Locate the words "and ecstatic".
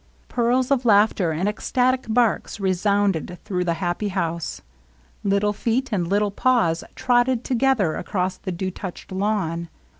1.29-2.07